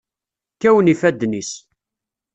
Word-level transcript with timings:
Kkawen 0.55 0.91
ifadden-is. 0.93 1.51